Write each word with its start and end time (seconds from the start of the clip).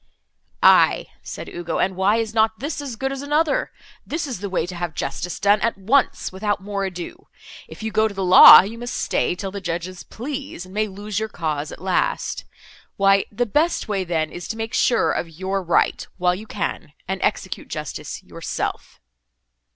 "Aye," 0.63 1.09
said 1.21 1.47
Ugo, 1.47 1.77
"and 1.77 1.95
why 1.95 2.15
is 2.15 2.33
not 2.33 2.57
this 2.57 2.81
as 2.81 2.95
good 2.95 3.11
as 3.11 3.21
another? 3.21 3.71
This 4.03 4.25
is 4.25 4.39
the 4.39 4.49
way 4.49 4.65
to 4.65 4.73
have 4.73 4.95
justice 4.95 5.39
done 5.39 5.61
at 5.61 5.77
once, 5.77 6.31
without 6.31 6.59
more 6.59 6.83
ado. 6.85 7.27
If 7.67 7.83
you 7.83 7.91
go 7.91 8.07
to 8.07 8.19
law, 8.23 8.63
you 8.63 8.79
must 8.79 8.95
stay 8.95 9.35
till 9.35 9.51
the 9.51 9.61
judges 9.61 10.01
please, 10.01 10.65
and 10.65 10.73
may 10.73 10.87
lose 10.87 11.19
your 11.19 11.29
cause, 11.29 11.71
at 11.71 11.79
last. 11.79 12.45
Why 12.97 13.25
the 13.31 13.45
best 13.45 13.87
way, 13.87 14.03
then, 14.03 14.31
is 14.31 14.47
to 14.47 14.57
make 14.57 14.73
sure 14.73 15.11
of 15.11 15.29
your 15.29 15.61
right, 15.61 16.07
while 16.17 16.33
you 16.33 16.47
can, 16.47 16.93
and 17.07 17.21
execute 17.21 17.67
justice 17.67 18.23
yourself." 18.23 18.99